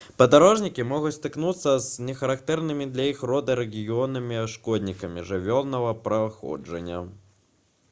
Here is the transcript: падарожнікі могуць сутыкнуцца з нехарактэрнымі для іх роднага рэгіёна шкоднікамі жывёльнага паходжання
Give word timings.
падарожнікі 0.19 0.85
могуць 0.91 1.11
сутыкнуцца 1.17 1.73
з 1.87 2.05
нехарактэрнымі 2.07 2.87
для 2.95 3.05
іх 3.11 3.21
роднага 3.33 3.59
рэгіёна 3.67 4.41
шкоднікамі 4.55 5.27
жывёльнага 5.33 5.95
паходжання 6.11 7.07